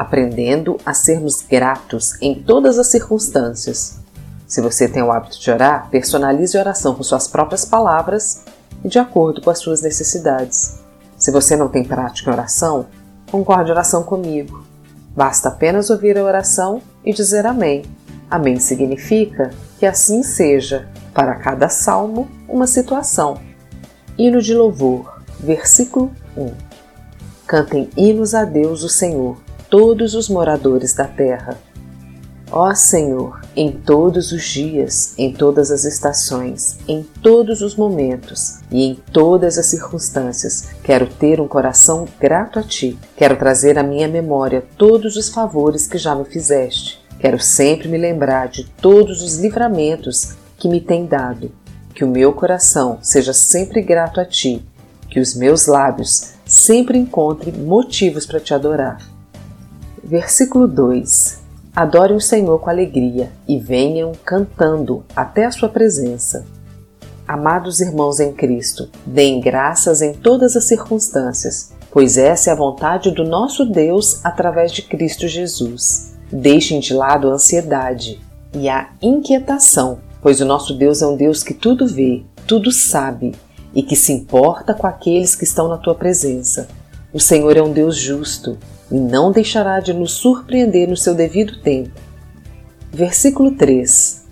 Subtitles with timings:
[0.00, 3.98] aprendendo a sermos gratos em todas as circunstâncias.
[4.46, 8.44] Se você tem o hábito de orar, personalize a oração com suas próprias palavras
[8.82, 10.80] e de acordo com as suas necessidades.
[11.18, 12.86] Se você não tem prática em oração,
[13.30, 14.64] concorde a oração comigo.
[15.14, 17.82] Basta apenas ouvir a oração e dizer Amém.
[18.30, 23.38] Amém significa que assim seja, para cada salmo, uma situação.
[24.16, 26.52] Hino de louvor, versículo 1.
[27.46, 29.36] Cantem hinos a Deus, o Senhor
[29.70, 31.56] todos os moradores da terra.
[32.50, 38.82] Ó Senhor, em todos os dias, em todas as estações, em todos os momentos e
[38.82, 42.98] em todas as circunstâncias, quero ter um coração grato a Ti.
[43.16, 47.00] Quero trazer à minha memória todos os favores que já me fizeste.
[47.20, 51.52] Quero sempre me lembrar de todos os livramentos que me tem dado.
[51.94, 54.64] Que o meu coração seja sempre grato a Ti.
[55.08, 58.98] Que os meus lábios sempre encontrem motivos para te adorar.
[60.10, 61.38] Versículo 2:
[61.72, 66.44] Adorem o Senhor com alegria e venham cantando até a sua presença.
[67.28, 73.12] Amados irmãos em Cristo, deem graças em todas as circunstâncias, pois essa é a vontade
[73.12, 76.14] do nosso Deus através de Cristo Jesus.
[76.32, 78.20] Deixem de lado a ansiedade
[78.52, 83.32] e a inquietação, pois o nosso Deus é um Deus que tudo vê, tudo sabe
[83.72, 86.66] e que se importa com aqueles que estão na tua presença.
[87.12, 88.56] O Senhor é um Deus justo
[88.90, 91.90] e não deixará de nos surpreender no seu devido tempo.
[92.92, 94.24] Versículo 3: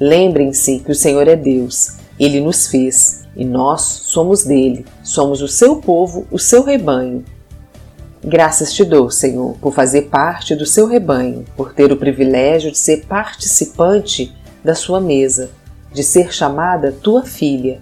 [0.00, 5.48] Lembrem-se que o Senhor é Deus, ele nos fez e nós somos dele, somos o
[5.48, 7.22] seu povo, o seu rebanho.
[8.24, 12.78] Graças te dou, Senhor, por fazer parte do seu rebanho, por ter o privilégio de
[12.78, 14.34] ser participante
[14.64, 15.50] da sua mesa,
[15.92, 17.80] de ser chamada tua filha.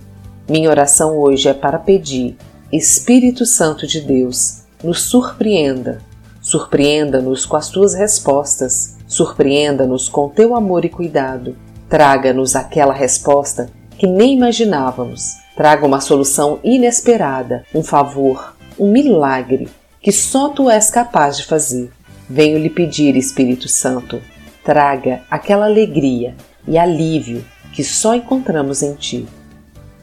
[0.49, 2.37] Minha oração hoje é para pedir,
[2.73, 6.01] Espírito Santo de Deus, nos surpreenda,
[6.41, 11.55] Surpreenda-nos com as tuas respostas, surpreenda-nos com teu amor e cuidado.
[11.89, 15.35] Traga-nos aquela resposta que nem imaginávamos.
[15.55, 19.69] Traga uma solução inesperada, um favor, um milagre
[20.01, 21.91] que só tu és capaz de fazer.
[22.29, 24.21] Venho lhe pedir, Espírito Santo,
[24.65, 26.35] traga aquela alegria
[26.67, 29.27] e alívio que só encontramos em ti.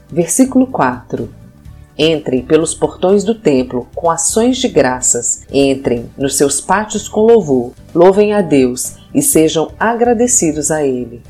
[0.08, 1.28] Versículo 4
[1.98, 5.40] Entrem pelos portões do templo com ações de graças.
[5.52, 7.72] Entrem nos seus pátios com louvor.
[7.92, 11.20] Louvem a Deus e sejam agradecidos a Ele.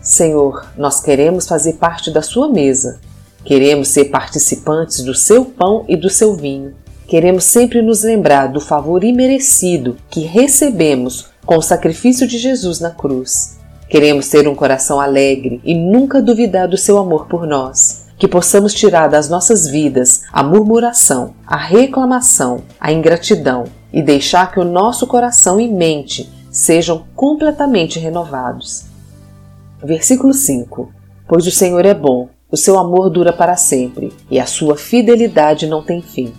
[0.00, 3.00] Senhor, nós queremos fazer parte da Sua mesa.
[3.44, 6.74] Queremos ser participantes do seu pão e do seu vinho.
[7.06, 12.90] Queremos sempre nos lembrar do favor imerecido que recebemos com o sacrifício de Jesus na
[12.90, 13.58] cruz.
[13.90, 18.72] Queremos ter um coração alegre e nunca duvidar do seu amor por nós que possamos
[18.72, 25.08] tirar das nossas vidas a murmuração, a reclamação, a ingratidão e deixar que o nosso
[25.08, 28.84] coração e mente sejam completamente renovados.
[29.82, 30.88] Versículo 5:
[31.26, 35.66] Pois o Senhor é bom, o seu amor dura para sempre e a sua fidelidade
[35.66, 36.32] não tem fim.